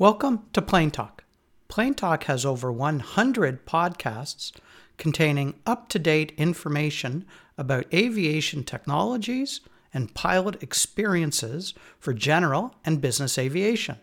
[0.00, 1.24] Welcome to Plane Talk.
[1.66, 4.52] Plane Talk has over 100 podcasts
[4.96, 7.24] containing up to date information
[7.56, 9.60] about aviation technologies
[9.92, 13.96] and pilot experiences for general and business aviation.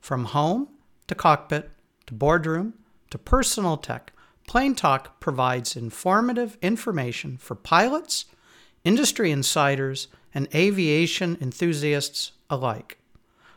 [0.00, 0.68] From home
[1.06, 1.70] to cockpit
[2.08, 2.74] to boardroom
[3.08, 4.12] to personal tech,
[4.46, 8.26] Plane Talk provides informative information for pilots,
[8.84, 12.98] industry insiders, and aviation enthusiasts alike.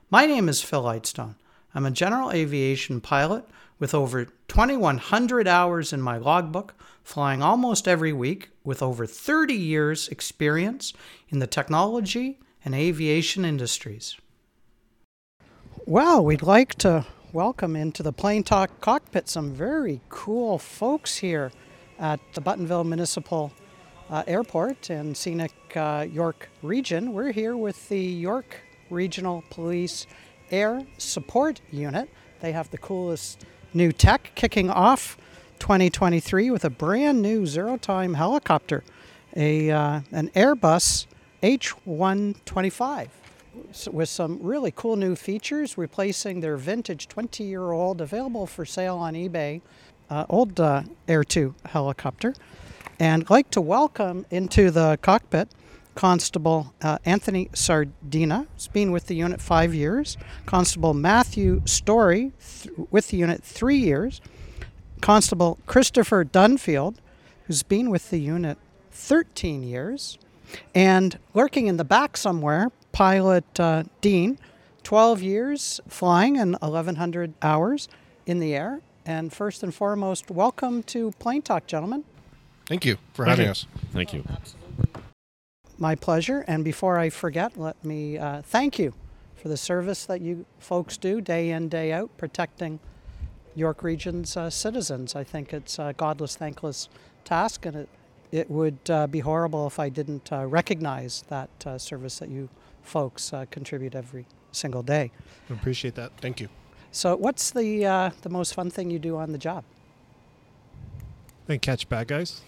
[0.10, 1.36] My name is Phil Lightstone.
[1.74, 3.46] I'm a general aviation pilot
[3.80, 10.08] with over 2,100 hours in my logbook, flying almost every week with over 30 years'
[10.10, 10.94] experience
[11.30, 14.18] in the technology and aviation industries.
[15.86, 21.52] Well, we'd like to welcome into the Plane Talk cockpit some very cool folks here
[21.98, 23.52] at the Buttonville Municipal
[24.10, 27.14] uh, Airport in scenic uh, York region.
[27.14, 28.58] We're here with the York
[28.90, 30.06] Regional Police
[30.52, 32.10] Air Support Unit.
[32.42, 35.18] They have the coolest new tech kicking off
[35.60, 38.84] 2023 with a brand new zero time helicopter,
[39.36, 41.06] a, uh, an Airbus
[41.42, 43.08] H125
[43.92, 48.98] with some really cool new features, replacing their vintage 20 year old, available for sale
[48.98, 49.62] on eBay,
[50.10, 52.34] uh, old uh, Air 2 helicopter.
[53.00, 55.50] And I'd like to welcome into the cockpit
[55.96, 58.48] Constable uh, Anthony Sardina.
[58.56, 60.18] He's been with the unit five years.
[60.46, 64.22] Constable Matthew Story th- with the unit three years.
[65.02, 66.96] Constable Christopher Dunfield,
[67.46, 68.58] who's been with the unit
[68.92, 70.18] 13 years.
[70.76, 74.38] And lurking in the back somewhere, Pilot uh, Dean,
[74.84, 77.88] 12 years flying and 1,100 hours
[78.26, 78.82] in the air.
[79.06, 82.04] And first and foremost, welcome to Plane Talk, gentlemen.
[82.68, 83.52] Thank you for Thank having you.
[83.52, 83.66] us.
[83.92, 84.24] Thank you.
[85.82, 86.46] My pleasure.
[86.48, 88.94] And before I forget, let me uh, thank you
[89.36, 92.80] for the service that you folks do day in, day out, protecting
[93.56, 95.16] York Region's uh, citizens.
[95.16, 96.88] I think it's a godless, thankless
[97.26, 97.90] task, and it,
[98.32, 102.48] it would uh, be horrible if I didn't uh, recognize that uh, service that you
[102.84, 105.12] folks uh, contribute every single day.
[105.50, 106.12] I appreciate that.
[106.22, 106.50] Thank you.
[106.92, 109.64] So, what's the, uh, the most fun thing you do on the job?
[111.50, 112.42] And catch bad guys.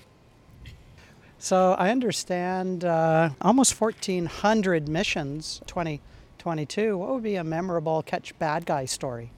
[1.44, 6.98] So I understand uh, almost 1,400 missions 2022.
[6.98, 9.30] What would be a memorable catch bad guy story?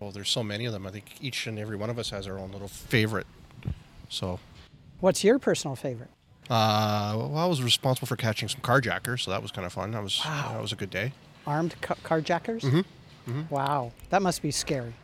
[0.00, 0.88] Well, there's so many of them.
[0.88, 3.28] I think each and every one of us has our own little favorite.
[4.08, 4.40] So,
[4.98, 6.10] What's your personal favorite?
[6.50, 9.92] uh, well, I was responsible for catching some carjackers, so that was kind of fun.
[9.92, 10.50] That was Wow.
[10.54, 11.12] that was a good day.
[11.46, 12.62] Armed ca- carjackers?
[13.28, 13.48] Mhm.
[13.50, 14.94] Wow, that must be scary.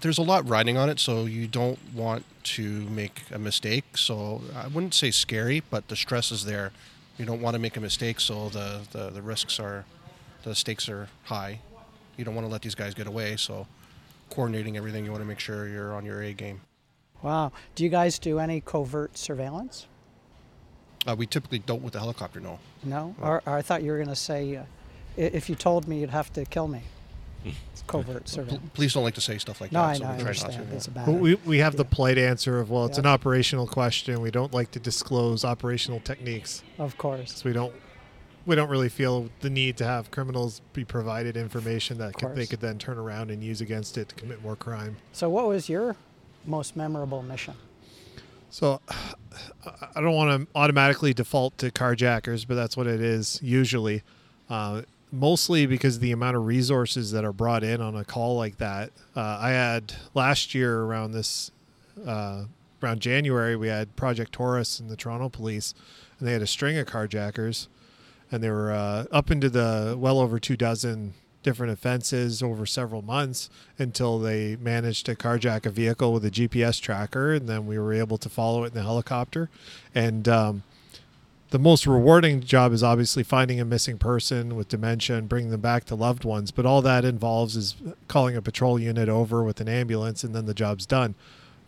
[0.00, 2.24] There's a lot riding on it, so you don't want
[2.54, 3.96] to make a mistake.
[3.96, 6.72] So I wouldn't say scary, but the stress is there.
[7.18, 9.84] You don't want to make a mistake, so the, the, the risks are,
[10.44, 11.60] the stakes are high.
[12.16, 13.66] You don't want to let these guys get away, so
[14.30, 16.60] coordinating everything, you want to make sure you're on your A game.
[17.22, 17.52] Wow.
[17.74, 19.86] Do you guys do any covert surveillance?
[21.06, 22.58] Uh, we typically don't with the helicopter, no.
[22.84, 23.14] No?
[23.20, 24.64] Or, or I thought you were going to say, uh,
[25.16, 26.82] if you told me, you'd have to kill me.
[27.72, 28.70] It's covert Pl- surveillance.
[28.74, 29.88] Please don't like to say stuff like No, that.
[29.88, 30.10] I so know.
[30.10, 30.70] I we try understand.
[30.70, 30.76] to.
[30.76, 31.06] It's a bad.
[31.08, 34.20] Well, we, we have the polite answer of, well, it's an operational question.
[34.20, 36.62] We don't like to disclose operational techniques.
[36.78, 37.36] of course.
[37.36, 37.74] So we don't
[38.46, 42.46] we don't really feel the need to have criminals be provided information that could, they
[42.46, 44.96] could then turn around and use against it to commit more crime.
[45.12, 45.96] So, what was your
[46.44, 47.54] most memorable mission?
[48.50, 53.40] So I- I don't want to automatically default to carjackers, but that's what it is
[53.42, 54.02] usually.
[54.48, 54.82] Uh,
[55.16, 58.90] mostly because the amount of resources that are brought in on a call like that.
[59.14, 61.50] Uh, I had last year around this,
[62.06, 62.44] uh,
[62.82, 65.74] around January, we had Project Taurus and the Toronto Police,
[66.18, 67.68] and they had a string of carjackers,
[68.30, 73.02] and they were uh, up into the well over two dozen different offenses over several
[73.02, 73.48] months
[73.78, 77.92] until they managed to carjack a vehicle with a GPS tracker, and then we were
[77.92, 79.48] able to follow it in the helicopter.
[79.94, 80.64] And um,
[81.50, 85.60] the most rewarding job is obviously finding a missing person with dementia and bringing them
[85.60, 86.50] back to loved ones.
[86.50, 87.76] But all that involves is
[88.08, 91.14] calling a patrol unit over with an ambulance, and then the job's done.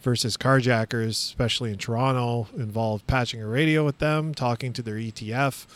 [0.01, 5.67] Versus carjackers, especially in Toronto, involved patching a radio with them, talking to their ETF,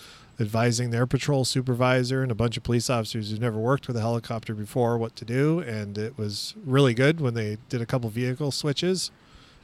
[0.40, 4.00] advising their patrol supervisor and a bunch of police officers who've never worked with a
[4.00, 5.60] helicopter before what to do.
[5.60, 9.10] And it was really good when they did a couple vehicle switches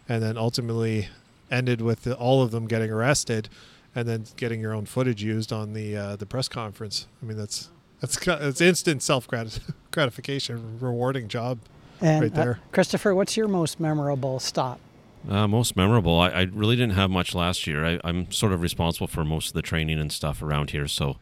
[0.09, 1.09] and then ultimately
[1.51, 3.49] ended with all of them getting arrested
[3.99, 7.07] and then getting your own footage used on the uh, the press conference.
[7.23, 7.69] I mean, that's
[8.01, 9.29] that's ca- it's instant self
[9.91, 11.59] gratification, rewarding job.
[12.01, 12.61] And Right uh, there.
[12.73, 14.79] Christopher, what's your most memorable stop?
[15.29, 16.21] Uh, most memorable.
[16.21, 17.85] I, I really didn't have much last year.
[17.85, 20.87] I, I'm sort of responsible for most of the training and stuff around here.
[20.87, 21.17] So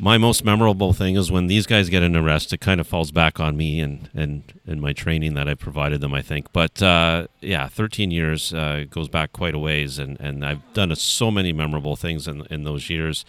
[0.00, 2.52] my most memorable thing is when these guys get an arrest.
[2.54, 6.00] It kind of falls back on me and and and my training that I provided
[6.00, 6.14] them.
[6.14, 10.44] I think, but uh, yeah, 13 years uh, goes back quite a ways, and and
[10.44, 13.24] I've done so many memorable things in in those years.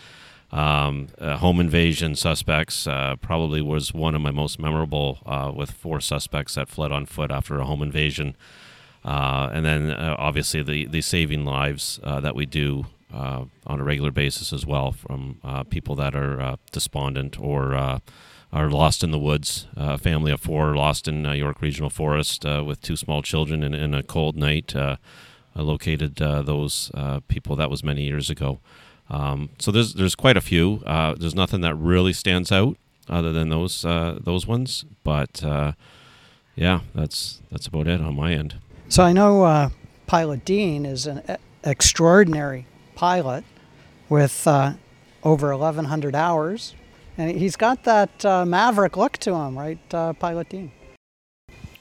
[0.52, 5.72] Um, uh, home invasion suspects uh, probably was one of my most memorable, uh, with
[5.72, 8.36] four suspects that fled on foot after a home invasion.
[9.04, 14.12] Uh, and then obviously the, the saving lives that we do Uh, on a regular
[14.12, 18.00] basis as well from uh, people that are uh, despondent or uh,
[18.54, 19.68] are lost in the woods.
[19.78, 23.94] Uh, a family of four lost in York Regional Forest with two small children in,
[23.94, 24.74] a cold night.
[25.56, 26.90] located those
[27.28, 27.58] people.
[27.58, 28.62] That was many years ago.
[29.10, 30.82] Um, so there's there's quite a few.
[30.86, 32.78] there's nothing that really stands out
[33.10, 35.44] other than those those ones, but
[36.56, 38.56] yeah, that's that's about it on my end.
[38.88, 39.70] So I know uh,
[40.08, 41.22] Pilot Dean is an
[41.64, 42.68] extraordinary
[43.02, 43.44] pilot
[44.10, 44.74] with uh,
[45.24, 46.76] over 1,100 hours,
[47.18, 50.72] and he's got that uh, maverick look to him, right, uh, Pilot Dean?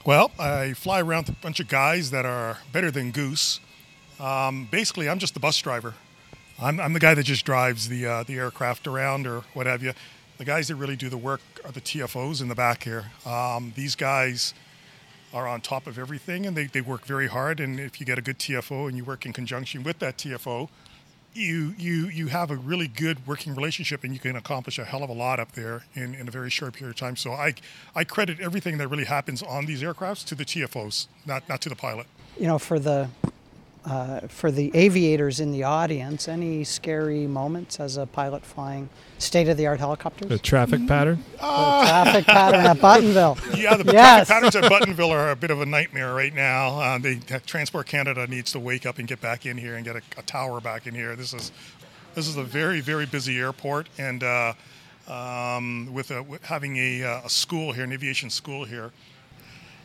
[0.03, 3.59] Well, I fly around with a bunch of guys that are better than Goose.
[4.19, 5.93] Um, basically, I'm just the bus driver.
[6.59, 9.83] I'm, I'm, the guy that just drives the uh, the aircraft around or what have
[9.83, 9.93] you.
[10.39, 13.11] The guys that really do the work are the TFOs in the back here.
[13.27, 14.55] Um, these guys
[15.33, 17.59] are on top of everything and they, they work very hard.
[17.59, 20.67] And if you get a good TFO and you work in conjunction with that TFO,
[21.33, 25.03] you you you have a really good working relationship and you can accomplish a hell
[25.03, 27.15] of a lot up there in, in a very short period of time.
[27.15, 27.53] So I
[27.95, 31.69] I credit everything that really happens on these aircrafts to the TFOs, not not to
[31.69, 32.07] the pilot.
[32.39, 33.09] You know, for the
[33.85, 39.79] uh, for the aviators in the audience, any scary moments as a pilot flying state-of-the-art
[39.79, 40.29] helicopters?
[40.29, 41.23] The traffic pattern?
[41.39, 43.37] Uh, the traffic pattern at Buttonville.
[43.61, 44.27] Yeah, the yes.
[44.27, 46.79] traffic patterns at Buttonville are a bit of a nightmare right now.
[46.79, 49.95] Uh, they, Transport Canada needs to wake up and get back in here and get
[49.95, 51.15] a, a tower back in here.
[51.15, 51.51] This is
[52.13, 54.53] this is a very very busy airport, and uh,
[55.07, 58.91] um, with, a, with, having a, uh, a school here, an aviation school here.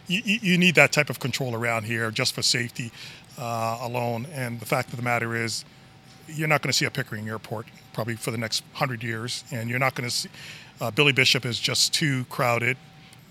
[0.09, 2.93] You, you, need that type of control around here just for safety
[3.39, 4.27] uh, alone.
[4.33, 5.65] And the fact of the matter is,
[6.29, 9.71] you're not going to see a Pickering Airport probably for the next hundred years, and
[9.71, 10.29] you're not going to see.
[10.81, 12.77] Uh, Billy Bishop is just too crowded.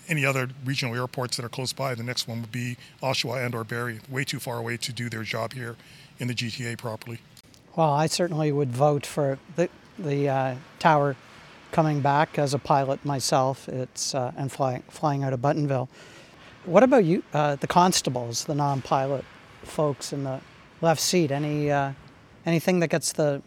[0.07, 3.56] Any other regional airports that are close by, the next one would be Oshawa and
[3.56, 5.75] or Barrie, way too far away to do their job here
[6.19, 7.19] in the GTA properly.
[7.75, 11.16] Well, I certainly would vote for the the uh, tower
[11.72, 13.68] coming back as a pilot myself.
[13.68, 15.89] It's uh, and flying flying out of Buttonville.
[16.66, 19.24] What about you, uh, the constables, the non-pilot
[19.64, 20.42] folks in the
[20.82, 21.32] left seat?
[21.32, 21.94] Any uh,
[22.46, 23.42] anything that gets the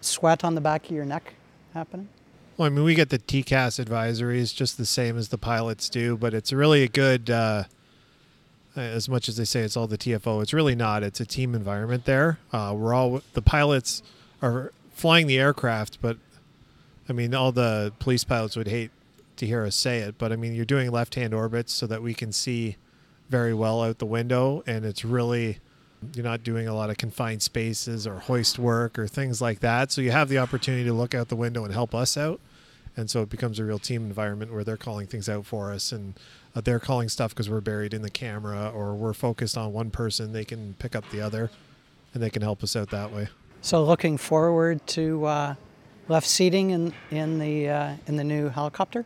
[0.00, 1.34] sweat on the back of your neck
[1.72, 2.08] happening?
[2.56, 6.16] Well, I mean, we get the TCAS advisories just the same as the pilots do,
[6.16, 7.30] but it's really a good.
[7.30, 7.64] Uh,
[8.76, 11.04] as much as they say it's all the TFO, it's really not.
[11.04, 12.40] It's a team environment there.
[12.52, 14.02] Uh, we're all the pilots
[14.42, 16.16] are flying the aircraft, but
[17.08, 18.90] I mean, all the police pilots would hate
[19.36, 22.14] to hear us say it, but I mean, you're doing left-hand orbits so that we
[22.14, 22.76] can see
[23.28, 25.58] very well out the window, and it's really
[26.12, 29.90] you're not doing a lot of confined spaces or hoist work or things like that.
[29.90, 32.40] So you have the opportunity to look out the window and help us out.
[32.96, 35.92] And so it becomes a real team environment where they're calling things out for us
[35.92, 36.14] and
[36.54, 39.90] uh, they're calling stuff because we're buried in the camera or we're focused on one
[39.90, 40.32] person.
[40.32, 41.50] They can pick up the other
[42.12, 43.28] and they can help us out that way.
[43.62, 45.54] So looking forward to uh,
[46.06, 49.04] left seating in, in, the, uh, in the new helicopter?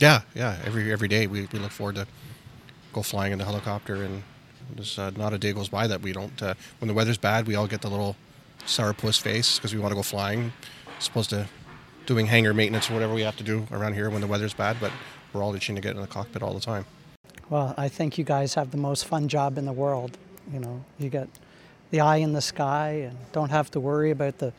[0.00, 0.58] Yeah, yeah.
[0.64, 2.06] Every, every day we, we look forward to
[2.92, 4.22] go flying in the helicopter and
[4.74, 6.42] there's uh, not a day goes by that we don't.
[6.42, 8.16] Uh, when the weather's bad, we all get the little
[8.66, 10.52] sourpuss face because we want to go flying.
[10.98, 11.46] As opposed to
[12.06, 14.76] doing hangar maintenance or whatever we have to do around here when the weather's bad,
[14.80, 14.92] but
[15.32, 16.84] we're all itching to get in the cockpit all the time.
[17.50, 20.16] Well, I think you guys have the most fun job in the world.
[20.52, 21.28] You know, you get
[21.90, 24.52] the eye in the sky and don't have to worry about the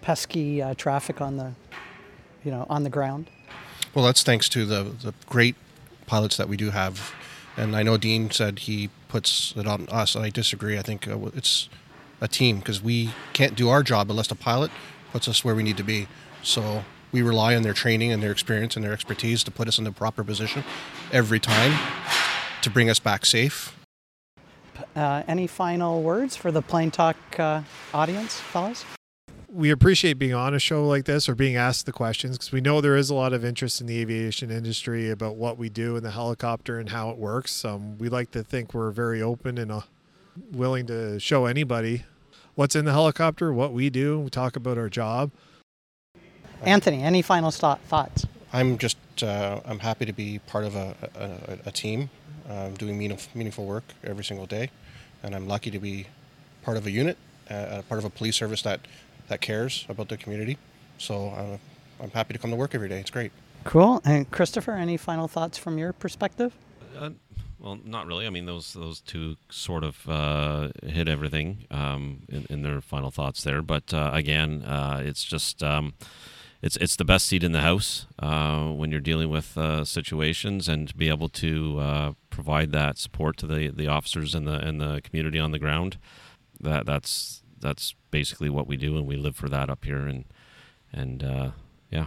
[0.00, 1.52] pesky uh, traffic on the,
[2.44, 3.30] you know, on the ground.
[3.94, 5.56] Well, that's thanks to the the great
[6.06, 7.12] pilots that we do have
[7.56, 10.16] and I know Dean said he puts it on us.
[10.16, 10.78] I disagree.
[10.78, 11.68] I think uh, it's
[12.20, 14.70] a team because we can't do our job unless the pilot
[15.12, 16.08] puts us where we need to be.
[16.42, 19.78] So we rely on their training and their experience and their expertise to put us
[19.78, 20.64] in the proper position
[21.12, 21.78] every time
[22.62, 23.76] to bring us back safe.
[24.96, 28.84] Uh, any final words for the Plane Talk uh, audience, fellas?
[29.52, 32.60] We appreciate being on a show like this or being asked the questions because we
[32.60, 35.96] know there is a lot of interest in the aviation industry about what we do
[35.96, 37.64] in the helicopter and how it works.
[37.64, 39.80] Um, we like to think we're very open and uh,
[40.52, 42.04] willing to show anybody
[42.54, 44.20] what's in the helicopter, what we do.
[44.20, 45.32] We talk about our job.
[46.62, 48.26] Anthony, any final thoughts?
[48.52, 52.10] I'm just uh, I'm happy to be part of a, a, a team
[52.48, 54.70] uh, doing meaningful, meaningful work every single day,
[55.22, 56.06] and I'm lucky to be
[56.62, 57.16] part of a unit,
[57.48, 58.80] uh, part of a police service that
[59.30, 60.58] that cares about the community.
[60.98, 61.56] So uh,
[62.02, 63.00] I'm happy to come to work every day.
[63.00, 63.32] It's great.
[63.64, 64.00] Cool.
[64.04, 66.52] And Christopher, any final thoughts from your perspective?
[66.98, 67.10] Uh,
[67.58, 68.26] well, not really.
[68.26, 73.10] I mean, those those two sort of uh, hit everything um, in, in, their final
[73.10, 73.60] thoughts there.
[73.60, 75.92] But uh, again, uh, it's just um,
[76.62, 80.68] it's it's the best seat in the house uh, when you're dealing with uh, situations,
[80.68, 84.80] and to be able to provide that support to the, the officers and the and
[84.80, 85.98] the community on the ground.
[86.58, 90.06] That that's that's basically what we do, and we live for that up here.
[90.06, 90.24] And
[90.92, 91.52] and
[91.90, 92.06] yeah.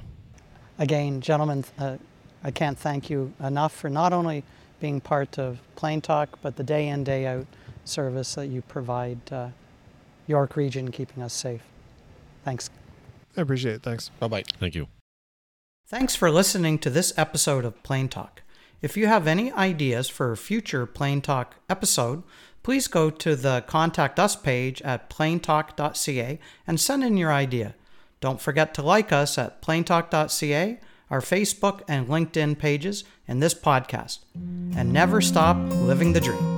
[0.80, 1.64] Again, gentlemen,
[2.44, 4.44] I can't thank you enough for not only
[4.80, 7.46] being part of Plane Talk, but the day in, day out
[7.86, 9.50] service that you provide uh,
[10.28, 11.62] York Region, keeping us safe.
[12.44, 12.70] Thanks.
[13.38, 13.84] I appreciate it.
[13.84, 14.10] Thanks.
[14.20, 14.44] Bye bye.
[14.60, 14.88] Thank you.
[15.88, 18.42] Thanks for listening to this episode of Plane Talk.
[18.82, 22.24] If you have any ideas for a future Plane Talk episode,
[22.64, 27.76] please go to the Contact Us page at plaintalk.ca and send in your idea.
[28.22, 30.80] Don't forget to like us at plaintalk.ca
[31.14, 34.20] our Facebook and LinkedIn pages, and this podcast.
[34.34, 36.53] And never stop living the dream.